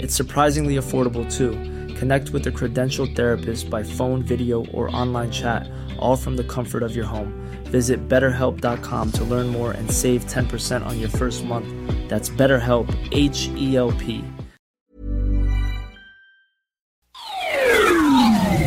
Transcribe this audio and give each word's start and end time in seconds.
It's 0.00 0.14
surprisingly 0.14 0.76
affordable 0.76 1.30
too. 1.30 1.52
Connect 1.94 2.30
with 2.30 2.46
a 2.46 2.52
credentialed 2.52 3.16
therapist 3.16 3.68
by 3.68 3.82
phone, 3.82 4.22
video, 4.22 4.64
or 4.66 4.94
online 4.94 5.30
chat, 5.30 5.68
all 5.98 6.16
from 6.16 6.36
the 6.36 6.44
comfort 6.44 6.82
of 6.82 6.94
your 6.94 7.06
home. 7.06 7.32
Visit 7.64 8.08
betterhelp.com 8.08 9.12
to 9.12 9.24
learn 9.24 9.48
more 9.48 9.72
and 9.72 9.90
save 9.90 10.24
10% 10.26 10.86
on 10.86 11.00
your 11.00 11.08
first 11.08 11.44
month. 11.44 11.66
That's 12.08 12.30
BetterHelp, 12.30 12.94
H 13.12 13.48
E 13.56 13.76
L 13.76 13.92
P. 13.92 14.24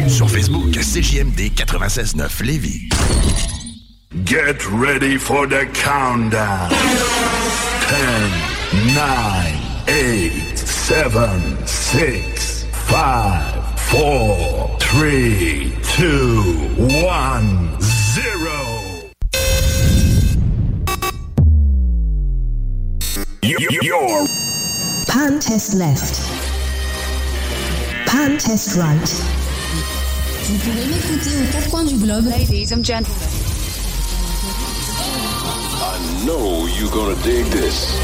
Sur 0.09 0.25
Facebook, 0.25 0.73
CJMD 0.75 1.51
96.9 1.51 2.43
Lévis. 2.43 2.89
Get 4.25 4.67
ready 4.69 5.17
for 5.17 5.47
the 5.47 5.65
countdown. 5.73 6.69
10, 6.69 8.31
9, 8.93 9.55
8, 9.87 10.31
7, 10.71 11.67
6, 11.67 12.63
5, 12.63 13.79
4, 13.79 14.77
3, 14.79 15.73
2, 15.83 16.41
1, 17.03 17.81
0. 17.81 19.11
Your 23.83 24.25
Pan 25.07 25.39
test 25.39 25.73
left. 25.75 26.21
Pan 28.07 28.37
test 28.37 28.77
right. 28.77 29.09
Vous 30.45 30.57
pouvez 30.57 30.85
m'écouter 30.87 31.31
aux 31.37 31.51
quatre 31.51 31.69
coins 31.69 31.83
du 31.83 31.95
globe. 31.95 32.25
Ladies 32.25 32.71
and 32.71 32.83
gentlemen. 32.83 33.27
I 35.81 36.25
know 36.25 36.65
you're 36.67 36.89
gonna 36.91 37.15
dig 37.23 37.45
this. 37.47 37.97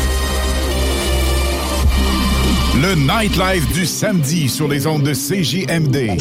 Le 2.82 2.96
nightlife 2.96 3.68
du 3.74 3.86
samedi 3.88 4.48
sur 4.48 4.68
les 4.68 4.86
ondes 4.86 5.02
de 5.02 5.14
CJMD 5.14 6.12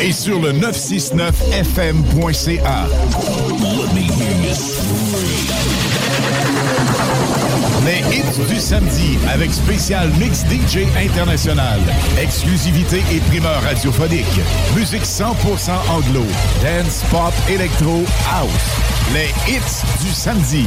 et 0.00 0.12
sur 0.12 0.38
le 0.38 0.52
969fm.ca. 0.52 2.86
Les 7.86 8.00
hits 8.14 8.44
du 8.48 8.60
samedi 8.60 9.16
avec 9.32 9.54
spécial 9.54 10.10
mix 10.18 10.40
DJ 10.40 10.80
international, 10.98 11.80
exclusivité 12.20 13.02
et 13.12 13.20
primeur 13.30 13.62
radiophonique, 13.62 14.42
musique 14.76 15.04
100% 15.04 15.24
anglo, 15.88 16.26
dance, 16.62 17.02
pop, 17.10 17.32
électro, 17.48 18.04
house. 18.30 18.50
Les 19.14 19.30
hits 19.50 19.82
du 20.04 20.12
samedi. 20.12 20.66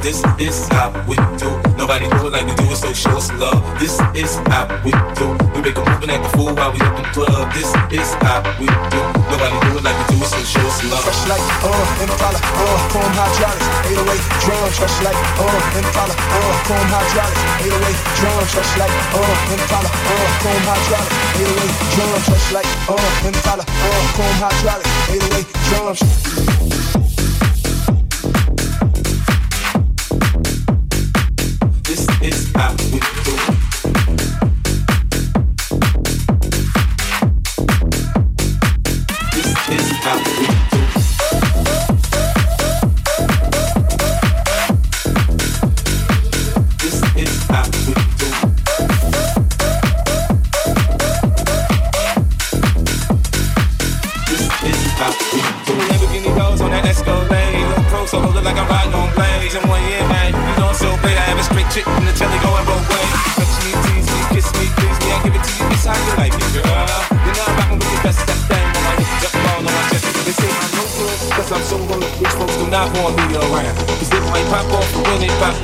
This 0.00 0.24
is 0.40 0.64
how 0.72 0.88
we 1.04 1.12
do. 1.36 1.52
Nobody 1.76 2.08
do 2.08 2.24
it 2.24 2.32
like 2.32 2.48
we 2.48 2.54
do 2.56 2.72
it, 2.72 2.80
so 2.80 2.88
show 2.96 3.20
us 3.20 3.28
love. 3.36 3.60
This 3.76 4.00
is 4.16 4.32
how 4.48 4.64
we 4.80 4.96
do. 5.12 5.28
We 5.52 5.60
make 5.60 5.76
a 5.76 5.84
moving 5.84 6.08
at 6.08 6.24
the 6.24 6.30
fool 6.32 6.56
while 6.56 6.72
we 6.72 6.80
up 6.80 6.96
in 6.96 7.04
club. 7.12 7.52
This 7.52 7.68
is 7.92 8.08
how 8.24 8.40
we 8.56 8.64
do. 8.64 9.00
Nobody 9.28 9.60
do 9.60 9.76
it 9.76 9.84
like 9.84 9.92
we 10.08 10.16
do 10.16 10.24
it, 10.24 10.32
so 10.32 10.40
show 10.40 10.64
us 10.64 10.80
love. 10.88 11.04
Fresh 11.04 11.28
like 11.28 11.44
uh, 11.60 12.00
Impala, 12.00 12.40
uh, 12.40 12.78
chrome 12.88 13.12
hydraulics, 13.12 13.68
808 13.92 14.24
drums. 14.40 14.74
Fresh 14.80 14.98
like 15.04 15.20
uh, 15.36 15.78
Impala, 15.84 16.14
uh, 16.16 16.52
chrome 16.64 16.90
hydraulics, 16.96 17.42
808 17.60 18.00
drums. 18.16 18.48
Fresh 18.56 18.72
like 18.80 18.96
uh, 19.12 19.52
Impala, 19.52 19.90
uh, 19.92 20.26
chrome 20.40 20.64
hydraulics, 20.64 21.16
808 21.44 21.76
drums. 21.92 22.24
Fresh 22.24 22.48
like 22.56 22.70
uh, 22.88 23.28
Impala, 23.28 23.64
uh, 23.68 24.00
chrome 24.16 24.38
hydraulics, 24.40 24.88
808 25.12 25.44
drums. 25.68 26.79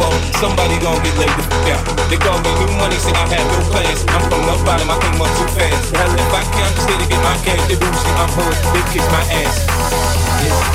Off, 0.03 0.15
somebody 0.43 0.75
gon' 0.83 0.99
get 1.03 1.15
laid 1.19 1.31
the 1.39 1.45
fuck 1.47 1.69
out. 1.71 1.83
They 2.11 2.19
call 2.19 2.39
me 2.43 2.51
new 2.59 2.71
money, 2.81 2.99
say 2.99 3.15
I 3.15 3.27
have 3.31 3.47
no 3.47 3.59
plans. 3.71 4.03
I'm 4.11 4.23
from 4.27 4.43
the 4.43 4.55
bottom, 4.67 4.91
I 4.91 4.97
came 4.99 5.21
up 5.23 5.31
too 5.39 5.49
fast. 5.55 5.95
Hell, 5.95 6.11
if 6.11 6.33
I 6.35 6.43
can, 6.51 6.67
I'm 6.67 6.75
just 6.75 6.89
here 6.91 6.99
to 6.99 7.07
get 7.07 7.21
my 7.23 7.37
cash. 7.47 7.63
They 7.71 7.79
me, 7.79 7.89
I'm 8.19 8.31
hood, 8.35 8.57
they 8.75 8.83
kiss 8.91 9.07
my 9.13 9.23
ass. 9.45 9.57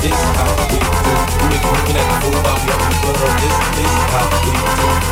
This 0.02 0.12
is 0.12 0.32
how 0.36 0.48
we 0.56 0.64
do. 0.72 0.80
We 0.80 1.52
ain't 1.52 1.64
looking 1.64 1.96
at 2.00 2.06
the 2.08 2.16
fool 2.24 2.38
while 2.40 2.58
we 2.60 2.72
the 2.72 2.96
club. 3.02 3.20
This 3.42 3.56
is 3.82 4.04
how 4.12 4.24
we 4.32 4.38
do. 4.46 4.52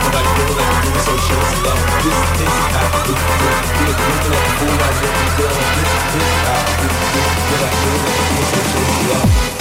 Nobody 0.00 0.28
feel 0.34 0.54
like 0.56 0.70
we 0.70 0.78
doing 0.88 1.04
so 1.04 1.14
show 1.20 1.40
us 1.40 1.58
love. 1.64 1.80
This 2.00 2.18
is 2.40 2.56
how 2.72 2.86
we 2.90 3.00
do. 3.06 3.14
We 3.14 3.84
ain't 3.84 4.00
looking 4.10 4.32
at 4.32 4.44
the 4.44 4.52
fool 4.58 4.74
while 4.80 4.94
we 4.96 5.08
the 5.10 5.28
club. 5.36 5.56
This 5.76 5.92
is 6.16 6.40
how 6.48 6.60
we 6.64 6.74
do. 6.80 7.20
Nobody 7.50 7.76
feel 7.80 7.98
like 8.00 8.16
we 8.16 8.22
doing 8.30 8.48
so 8.50 8.58
show 8.70 8.84
us 8.88 9.00
love. 9.10 9.59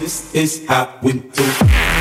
This 0.00 0.34
is 0.34 0.66
how 0.66 0.98
we 1.02 1.12
do. 1.12 1.99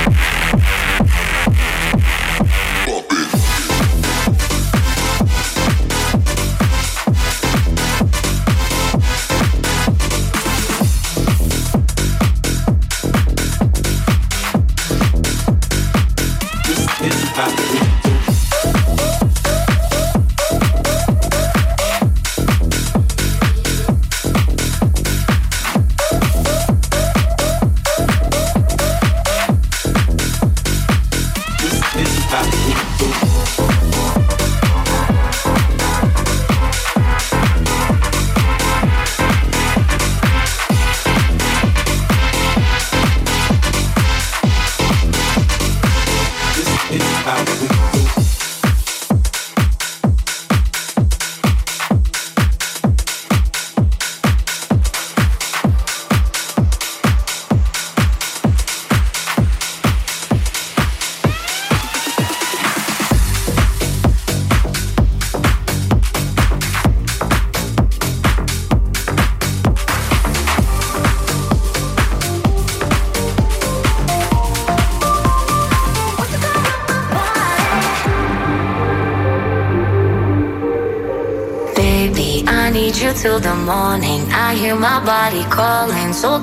Body 33.22 34.29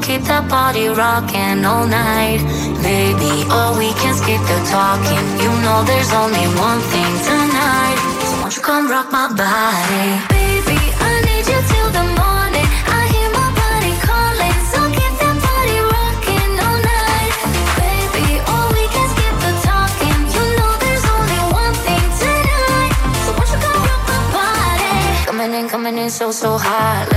keep 0.02 0.22
that 0.22 0.48
body 0.48 0.88
rocking 0.88 1.64
all 1.64 1.86
night. 1.86 2.40
Baby, 2.82 3.44
oh, 3.50 3.76
we 3.78 3.92
can 4.00 4.14
skip 4.14 4.40
the 4.50 4.58
talking. 4.70 5.24
You 5.42 5.50
know 5.64 5.84
there's 5.84 6.12
only 6.12 6.46
one 6.58 6.80
thing 6.92 7.12
tonight. 7.24 7.98
So 8.28 8.40
won't 8.40 8.56
you 8.56 8.62
come 8.62 8.90
rock 8.90 9.10
my 9.12 9.28
body? 9.28 10.35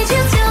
need 0.00 0.10
you 0.10 0.30
till 0.30 0.49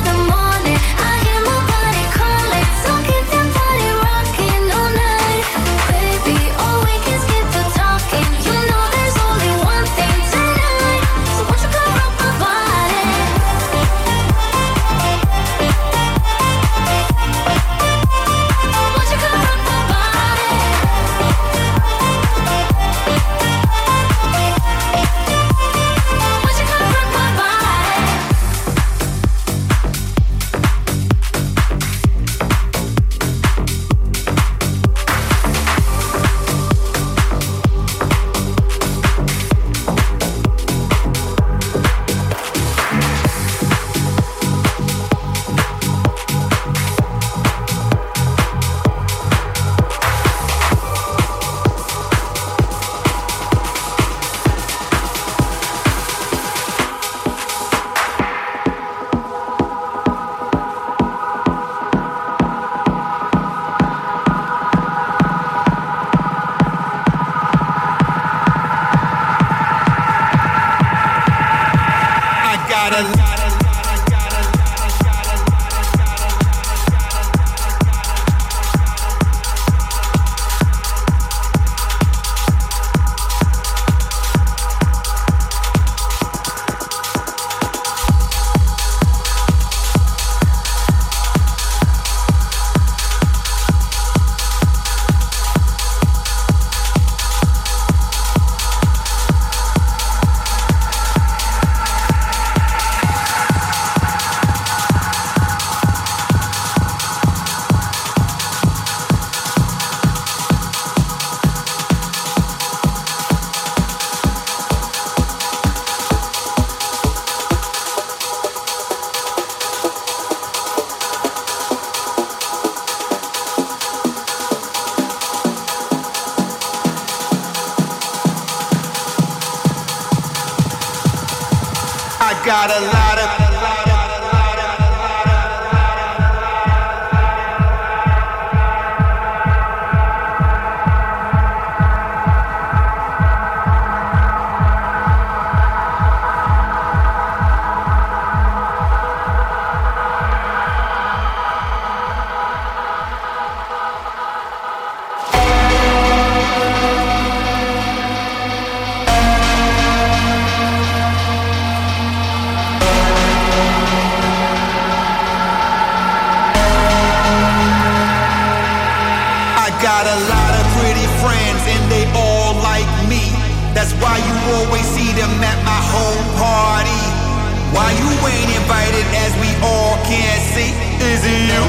divided 178.70 179.08
as 179.25 179.34
we 179.42 179.50
all 179.66 179.98
can 180.05 180.38
see. 180.53 180.70
Is 181.01 181.25
it 181.25 181.42
you 181.50 181.64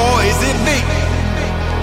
or 0.00 0.16
is 0.24 0.40
it 0.48 0.56
me? 0.64 0.80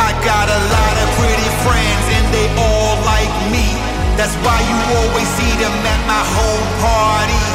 I 0.01 0.09
got 0.25 0.49
a 0.49 0.61
lot 0.73 0.95
of 1.05 1.07
pretty 1.21 1.49
friends 1.61 2.05
and 2.17 2.25
they 2.33 2.49
all 2.57 2.97
like 3.05 3.29
me. 3.53 3.77
That's 4.17 4.33
why 4.41 4.57
you 4.65 4.77
always 4.97 5.29
see 5.37 5.53
them 5.61 5.75
at 5.85 6.01
my 6.09 6.23
home 6.33 6.69
party. 6.81 7.45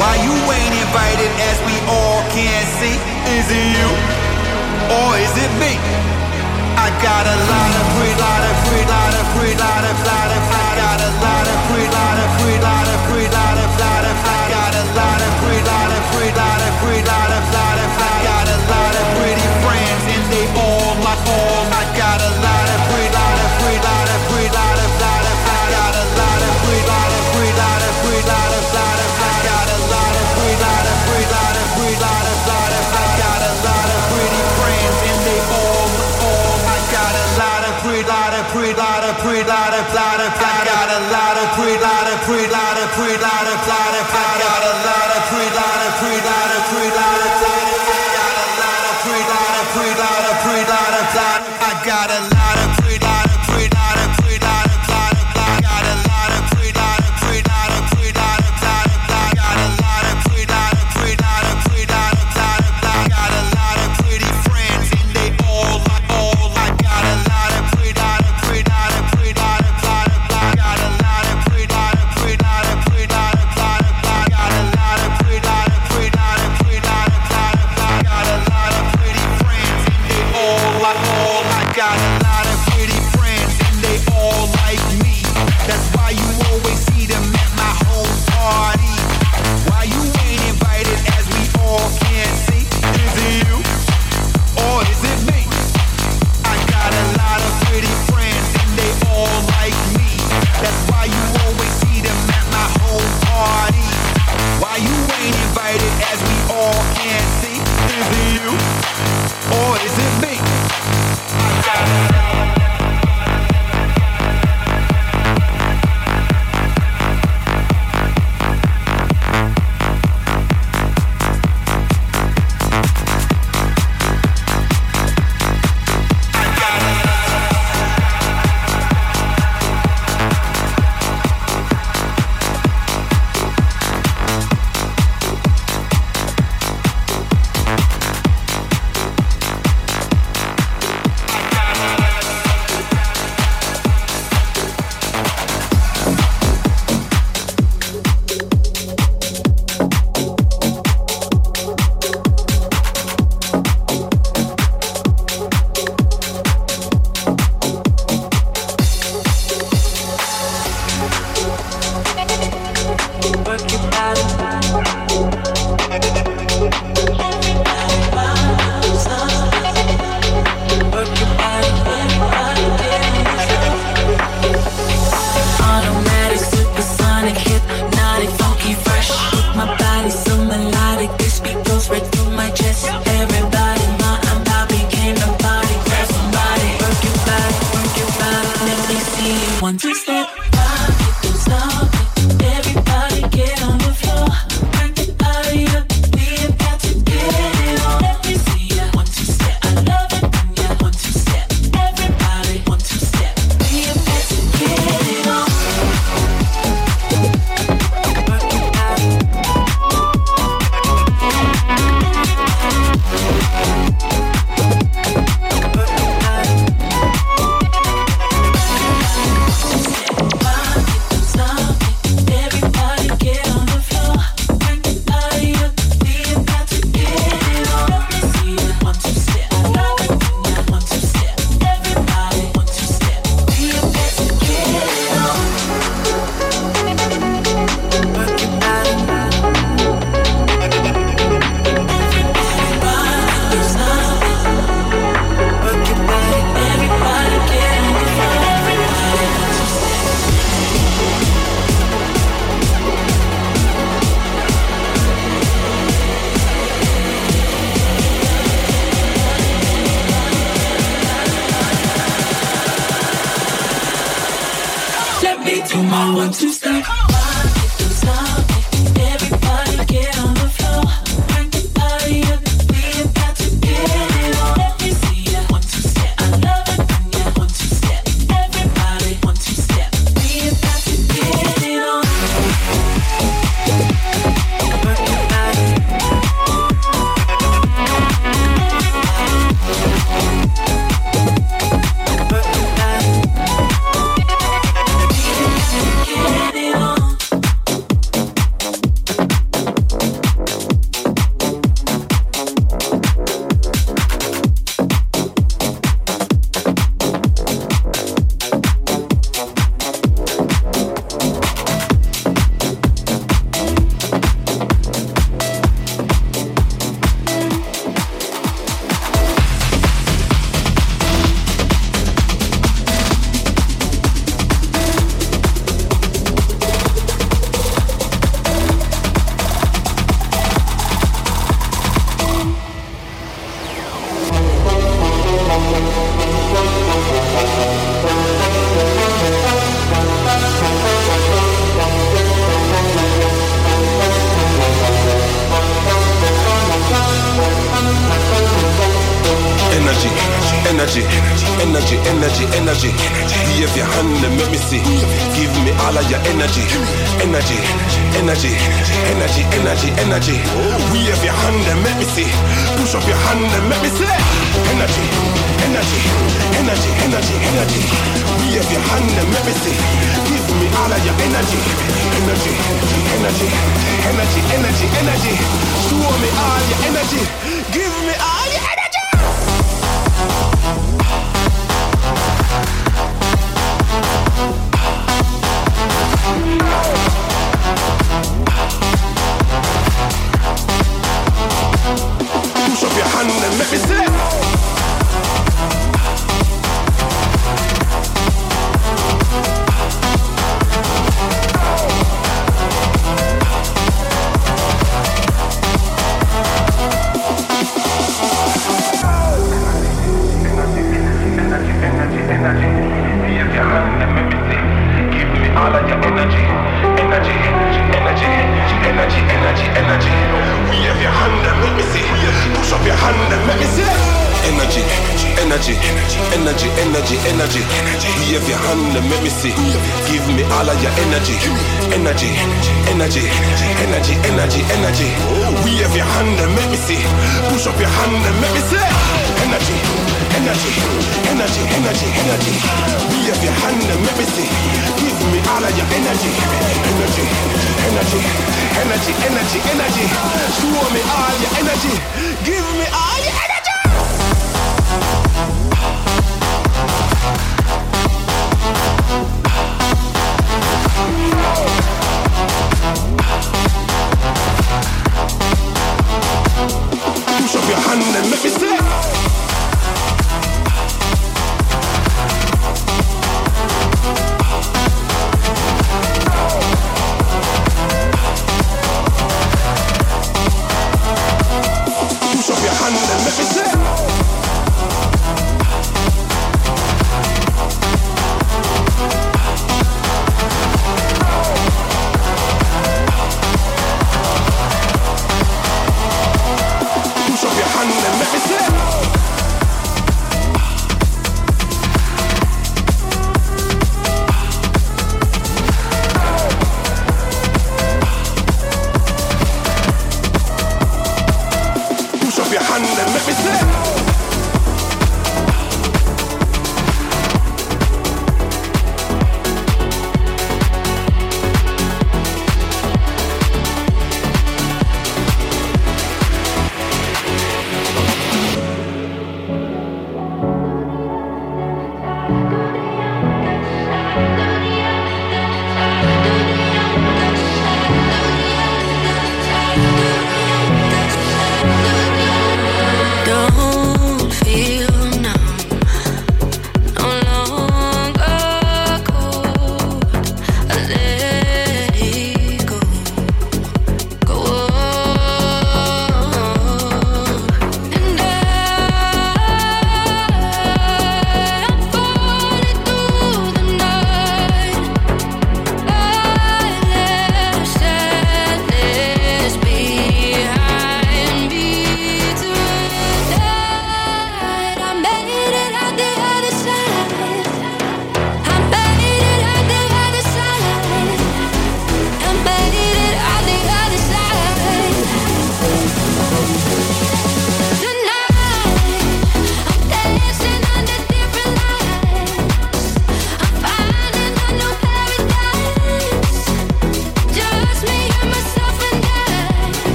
Why 0.00 0.16
you 0.24 0.32
ain't 0.32 0.72
invited 0.88 1.32
as 1.52 1.60
we 1.68 1.76
all 1.84 2.24
can 2.32 2.64
see? 2.80 2.96
Is 3.36 3.44
it 3.52 3.66
you 3.76 3.90
or 5.04 5.20
is 5.20 5.34
it 5.36 5.52
me? 5.60 5.76
I 6.80 6.88
got 7.04 7.28
a 7.28 7.36
lot 7.44 7.72
of 7.76 7.84
pretty, 7.92 8.16
lot 8.16 8.40
of 8.48 8.54
pretty, 8.64 8.88
lot 8.88 9.12
of 9.20 9.24
pretty, 9.36 9.56
lot 9.60 9.84
of 9.84 9.96
lot 10.08 10.30
of. 10.32 10.42
I 10.48 10.68
got 10.80 10.96
a 10.96 11.10
lot 11.20 11.44
of 11.44 11.58
pretty, 11.68 11.92
lot 11.92 12.16
of 12.24 12.28
pretty, 12.40 12.60
lot 12.64 12.88
of 12.88 12.98
pretty, 13.04 13.28
lot 13.36 13.56
of 13.60 13.70
lot 13.84 14.04
of. 14.08 14.16
I 14.16 14.40
got 14.48 14.72
a 14.80 14.84
lot 14.96 15.20
of. 15.28 15.39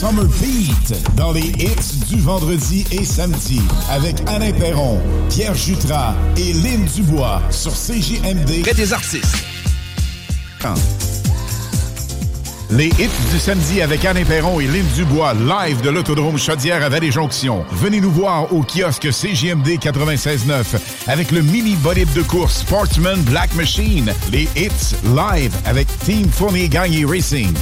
Summer 0.00 0.24
Beat 0.40 0.94
dans 1.14 1.30
les 1.30 1.42
hits 1.58 2.06
du 2.08 2.18
vendredi 2.20 2.86
et 2.90 3.04
samedi 3.04 3.60
avec 3.90 4.16
Alain 4.28 4.50
Perron, 4.50 4.98
Pierre 5.28 5.54
Jutras 5.54 6.14
et 6.38 6.54
Lynn 6.54 6.86
Dubois 6.86 7.42
sur 7.50 7.72
CJMD. 7.72 8.62
Près 8.62 8.72
des 8.72 8.94
artistes. 8.94 9.44
Les 12.70 12.86
hits 12.86 13.10
du 13.30 13.38
samedi 13.38 13.82
avec 13.82 14.02
Alain 14.06 14.24
Perron 14.24 14.58
et 14.58 14.66
Lynn 14.68 14.86
Dubois, 14.96 15.34
live 15.34 15.82
de 15.82 15.90
l'Autodrome 15.90 16.38
Chaudière 16.38 16.82
à 16.82 16.88
Vallée-Jonction. 16.88 17.66
Venez 17.70 18.00
nous 18.00 18.10
voir 18.10 18.50
au 18.54 18.62
kiosque 18.62 19.12
CGMD 19.12 19.68
96.9 19.78 20.78
avec 21.08 21.30
le 21.30 21.42
mini 21.42 21.76
bolide 21.76 22.10
de 22.14 22.22
course 22.22 22.60
Sportsman 22.60 23.20
Black 23.24 23.54
Machine. 23.54 24.14
Les 24.32 24.48
hits 24.56 24.96
live 25.14 25.54
avec 25.66 25.88
Team 26.06 26.26
Fournier 26.30 26.70
Gagné 26.70 27.04
Racing. 27.04 27.52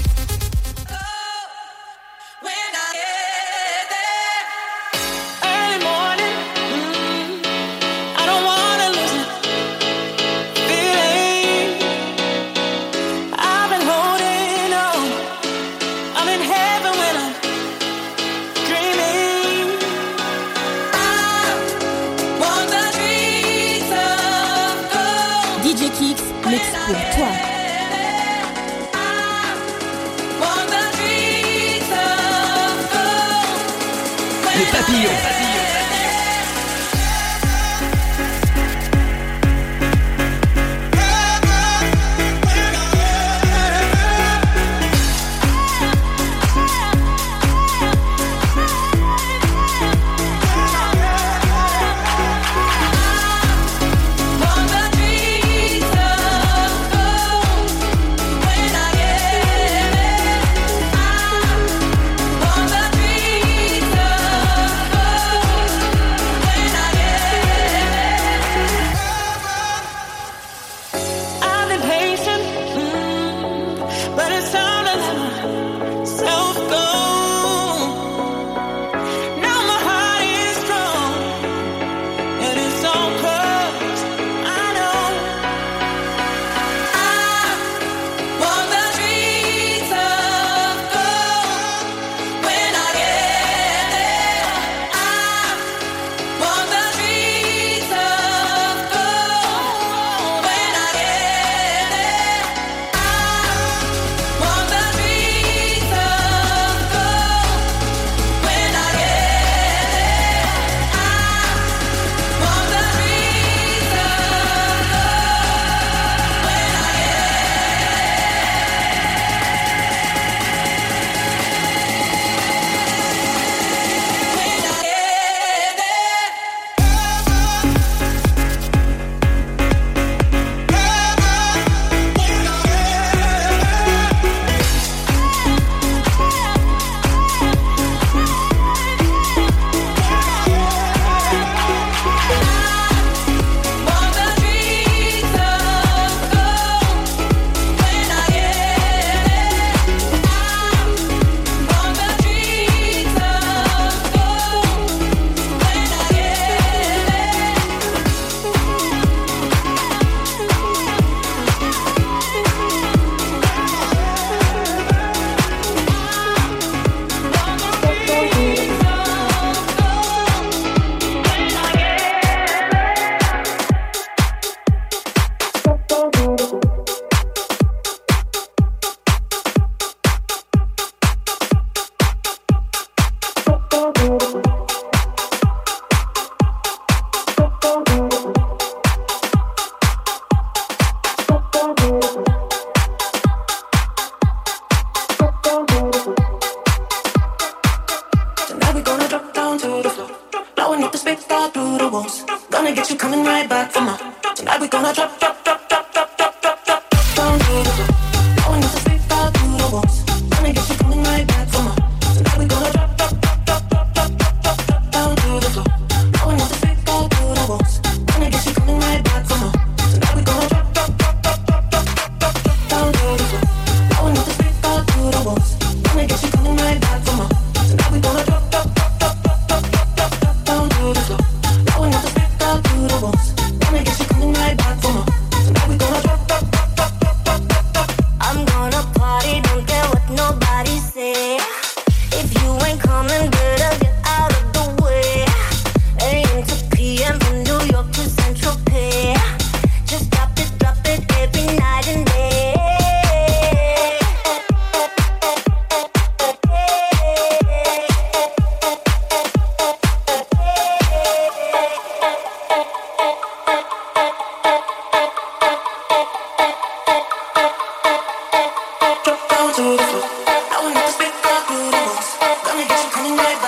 날 273.19 273.48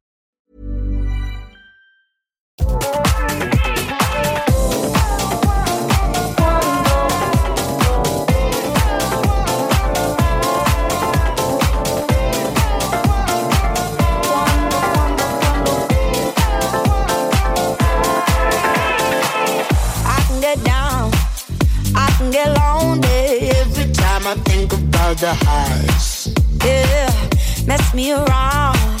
The 25.21 25.35
highs. 25.45 26.33
Yeah, 26.65 27.13
mess 27.67 27.93
me 27.93 28.11
around, 28.11 29.00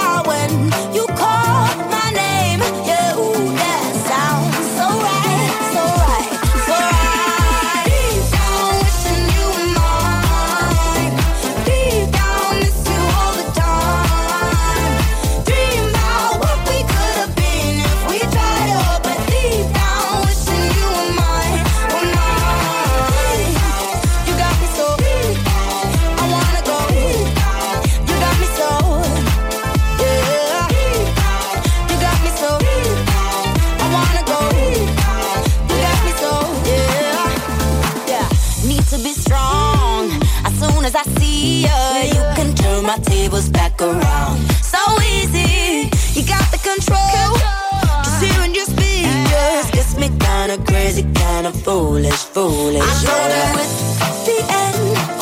kinda 51.03 51.51
foolish, 51.51 52.23
foolish. 52.33 52.81
I 52.81 53.03
know 53.05 53.23
that 53.33 53.55
it's 53.63 54.25
the 54.25 54.37
end 54.63 55.20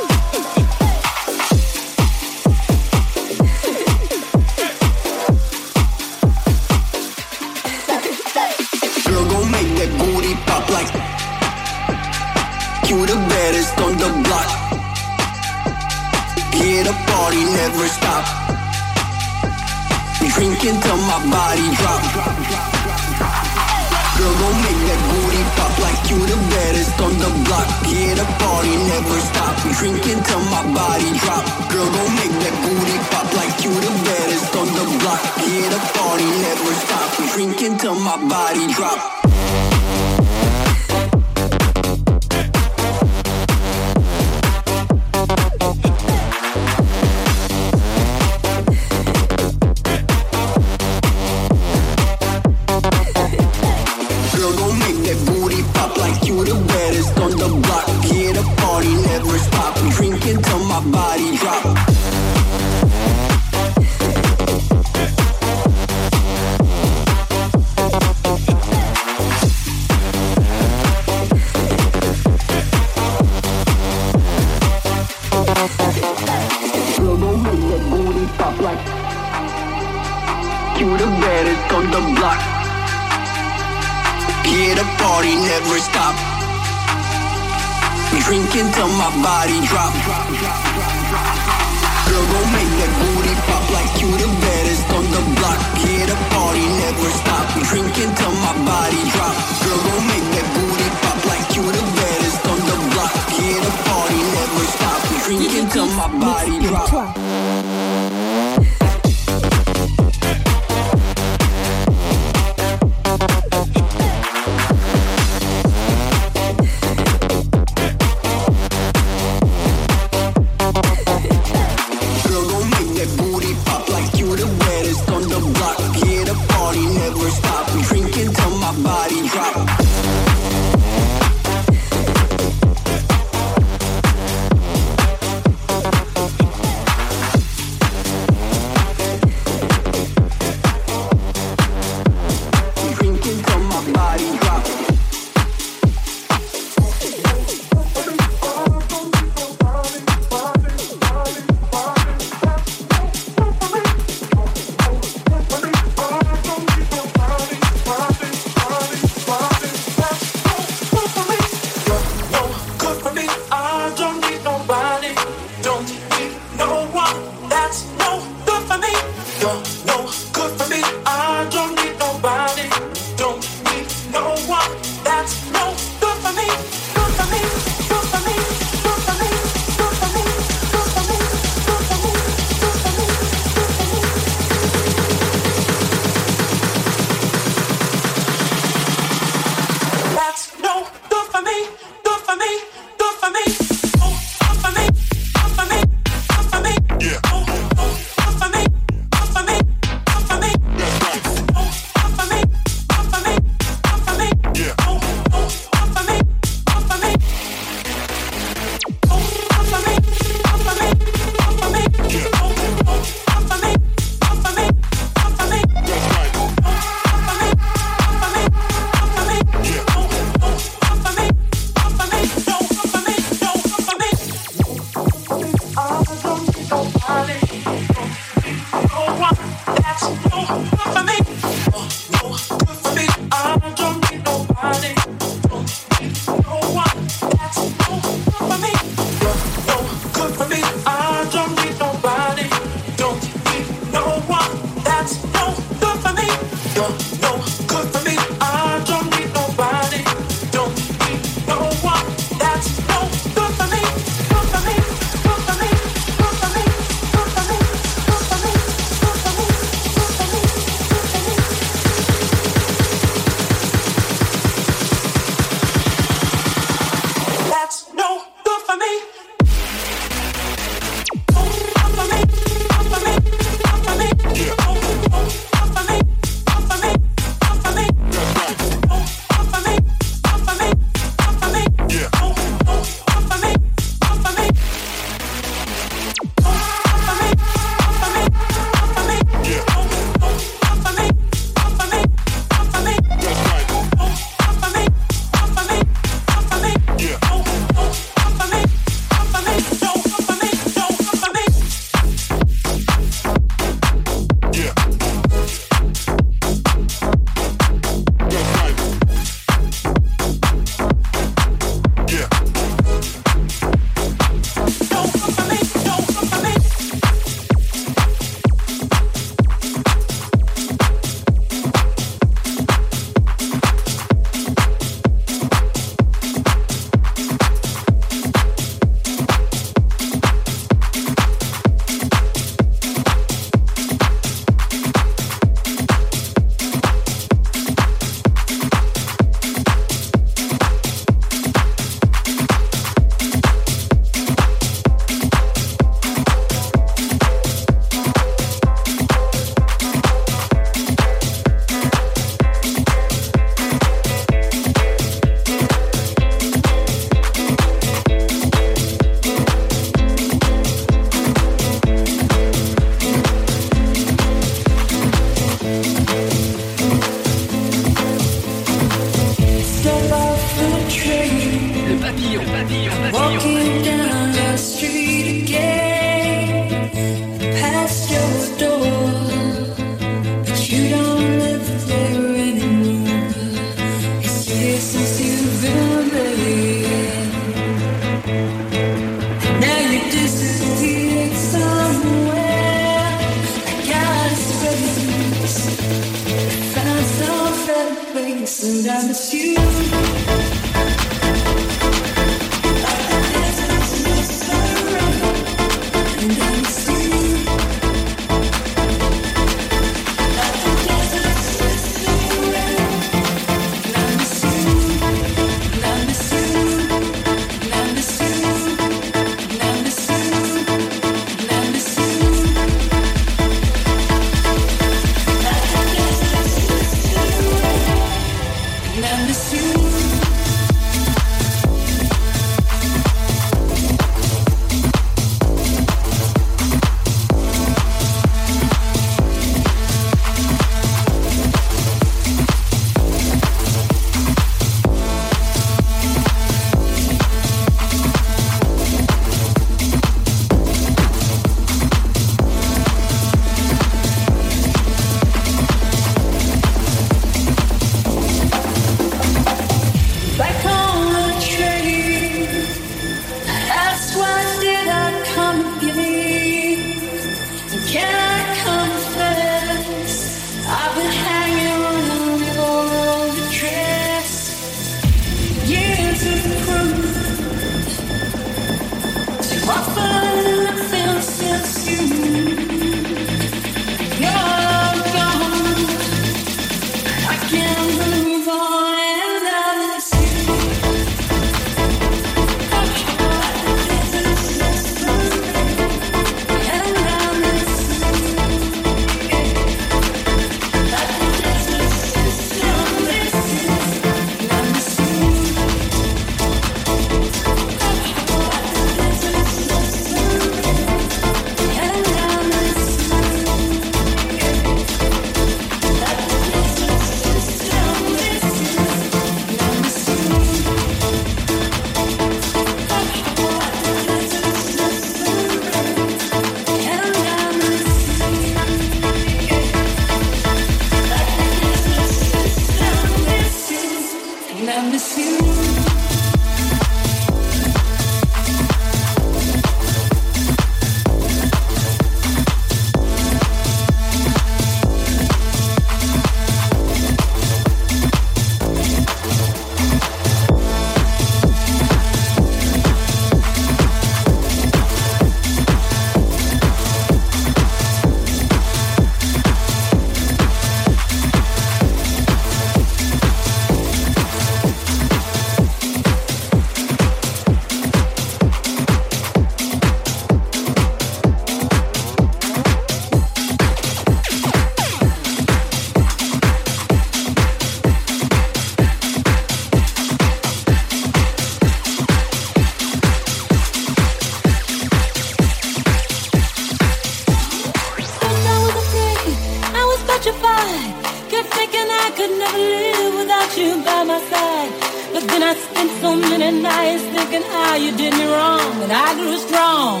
How 597.42 597.72
eye, 597.72 597.76
you 597.76 597.92
did 597.96 598.14
me 598.14 598.26
wrong. 598.26 598.72
And 598.82 598.92
I 598.92 599.14
grew 599.14 599.36
strong. 599.36 600.00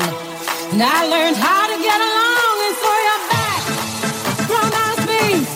And 0.72 0.80
I 0.82 0.98
learned 1.12 1.36
how 1.36 1.64
to 1.68 1.76
get 1.88 1.98
along. 2.08 2.56
And 2.66 2.76
so 2.82 2.90
you're 3.06 3.24
back 3.36 3.62
from 4.48 4.66
outer 4.82 5.02
space. 5.04 5.52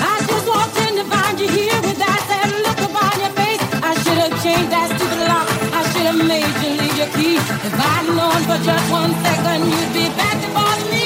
I 0.00 0.14
just 0.30 0.46
walked 0.48 0.76
in 0.86 0.92
to 1.00 1.04
find 1.04 1.34
you 1.40 1.48
here 1.48 1.80
with 1.84 1.98
that 1.98 2.20
sad 2.28 2.48
look 2.64 2.80
upon 2.88 3.14
your 3.20 3.34
face. 3.36 3.62
I 3.84 3.92
should 4.02 4.18
have 4.24 4.34
changed 4.42 4.70
that 4.72 4.88
stupid 4.96 5.28
lock. 5.28 5.46
I 5.76 5.82
should 5.92 6.06
have 6.08 6.20
made 6.24 6.52
you 6.62 6.70
leave 6.80 6.96
your 6.96 7.10
key. 7.16 7.36
If 7.36 7.74
I'd 7.74 8.06
known 8.16 8.40
for 8.48 8.58
just 8.64 8.86
one 8.90 9.12
second, 9.24 9.60
you'd 9.68 9.92
be 9.92 10.06
back 10.16 10.36
to 10.40 10.48
bother 10.56 10.88
me. 10.90 11.03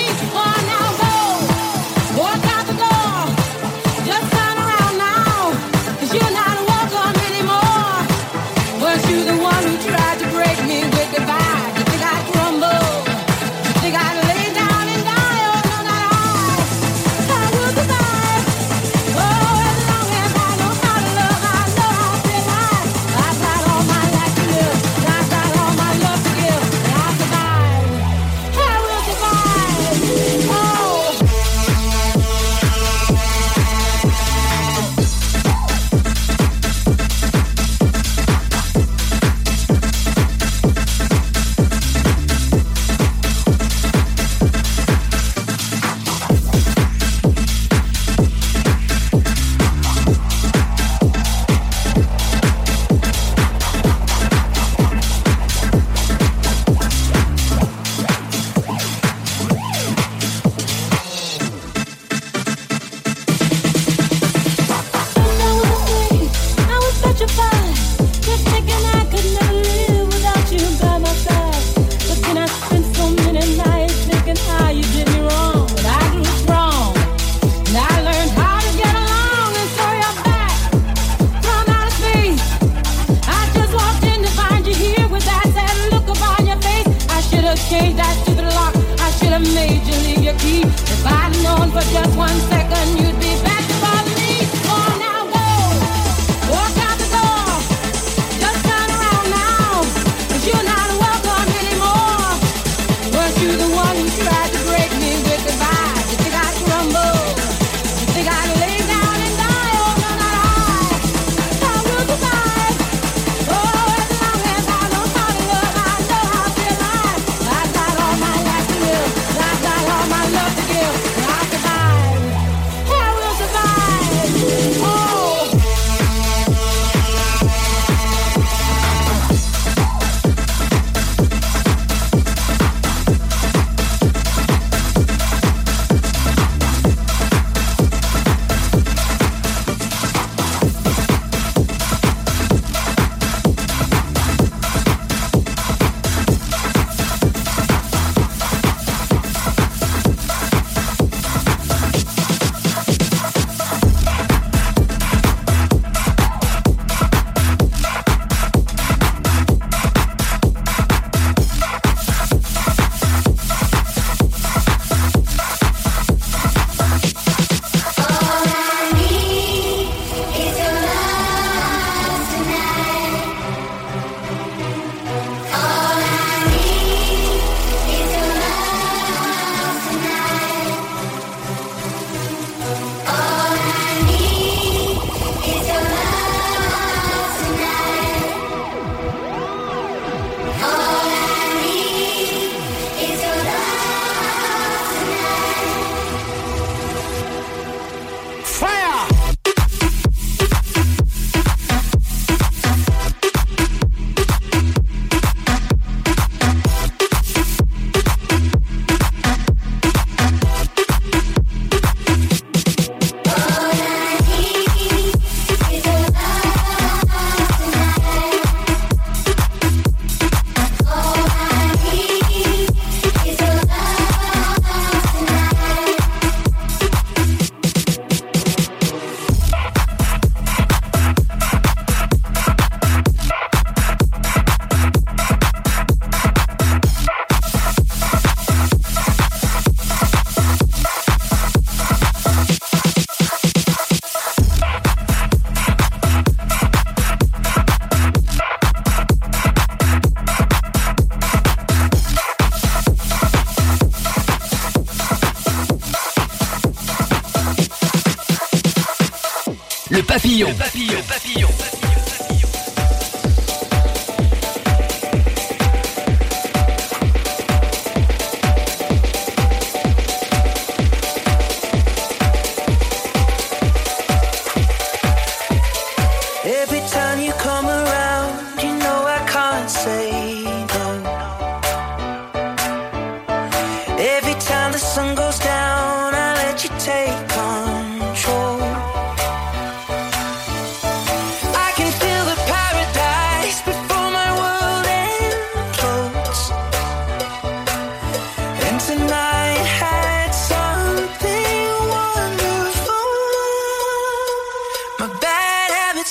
papillon. 260.38 260.54
Papillon. 260.56 261.02
Papillon. 261.02 261.17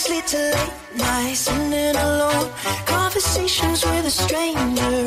lead 0.09 0.27
to 0.27 0.37
late 0.37 0.73
nights, 0.95 1.39
sitting 1.39 1.95
alone, 1.95 2.49
conversations 2.85 3.83
with 3.85 4.05
a 4.05 4.11
stranger. 4.11 5.06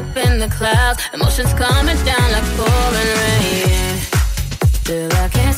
up 0.00 0.16
in 0.16 0.38
the 0.38 0.48
clouds. 0.48 1.00
Emotions 1.12 1.52
coming 1.54 1.96
down 2.04 2.32
like 2.32 2.48
pouring 2.56 3.12
rain. 3.22 3.98
Still 4.72 5.12
I 5.12 5.28
can't. 5.28 5.49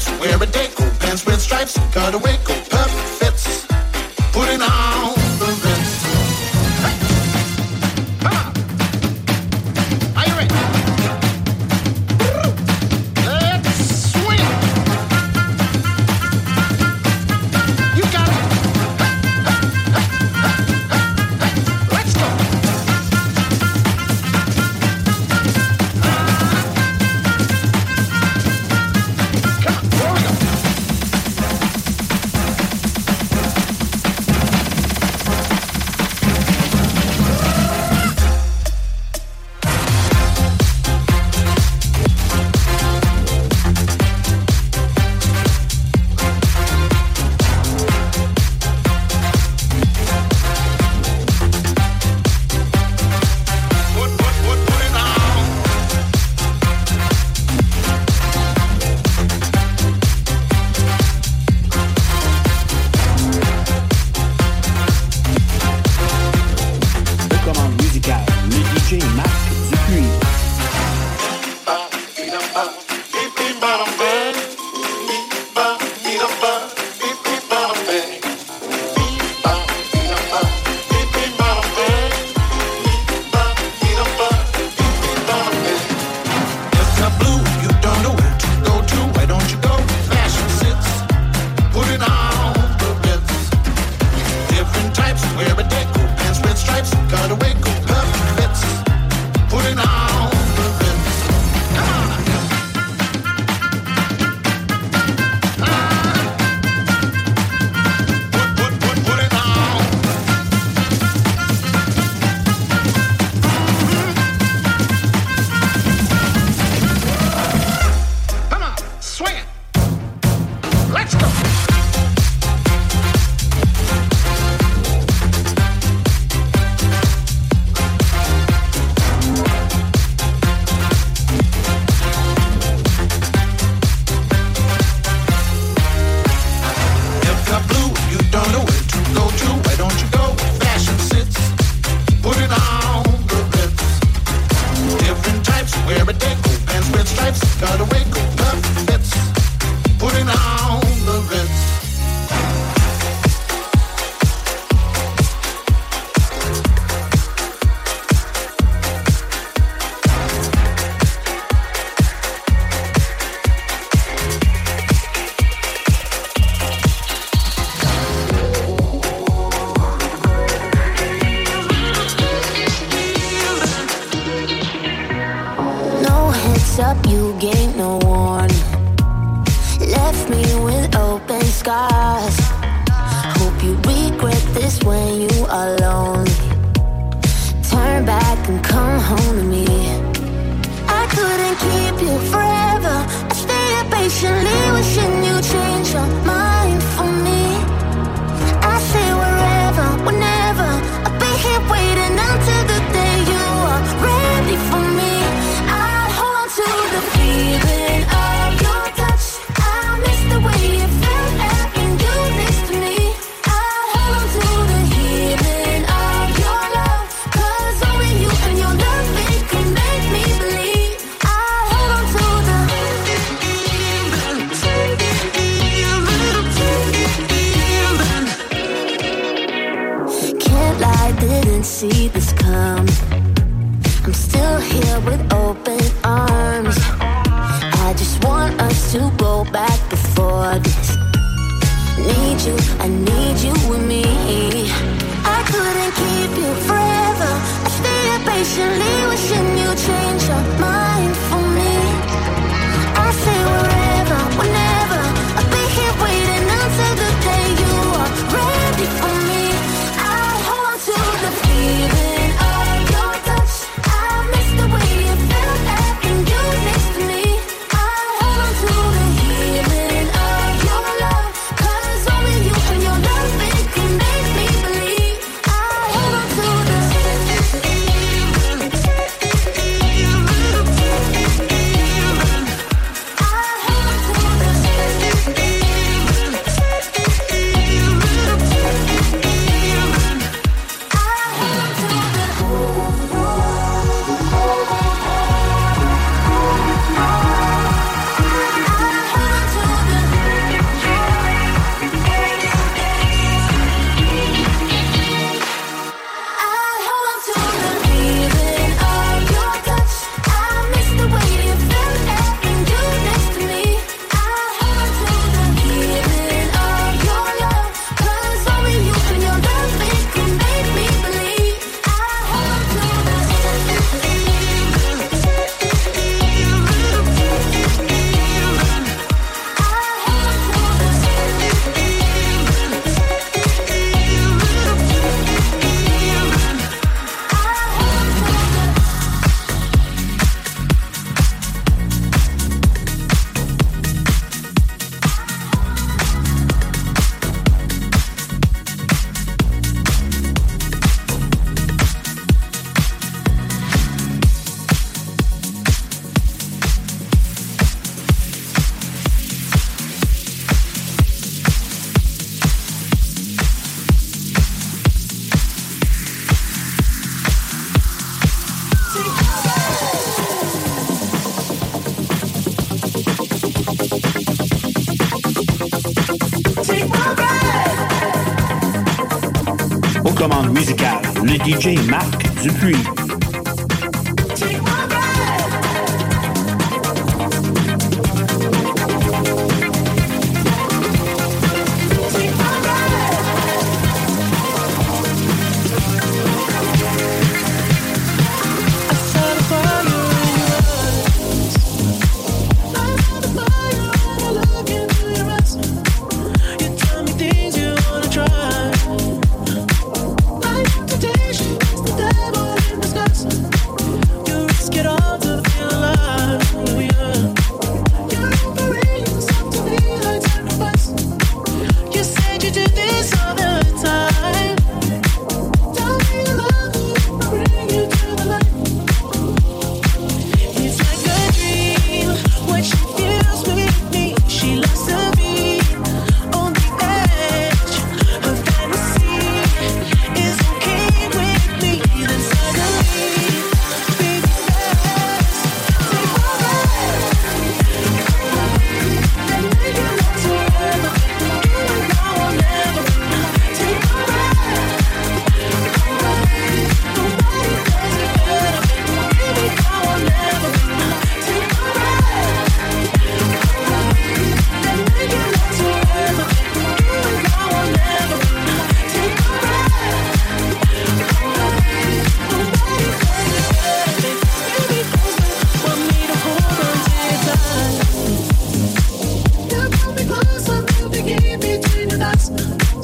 stripes. 0.00 0.20
a 0.42 0.46
day 0.46 0.68
cool 0.74 0.90
pants 0.98 1.24
with 1.26 1.40
stripes. 1.40 1.78
Gotta 1.92 2.18
wiggle. 2.18 2.61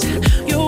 You 0.01 0.68